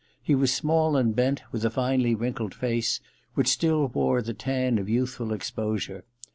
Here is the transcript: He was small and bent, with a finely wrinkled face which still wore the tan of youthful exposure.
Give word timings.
He 0.19 0.33
was 0.33 0.51
small 0.51 0.95
and 0.97 1.15
bent, 1.15 1.43
with 1.51 1.63
a 1.63 1.69
finely 1.69 2.15
wrinkled 2.15 2.55
face 2.55 3.01
which 3.35 3.47
still 3.47 3.85
wore 3.89 4.23
the 4.23 4.33
tan 4.33 4.79
of 4.79 4.89
youthful 4.89 5.31
exposure. 5.31 6.05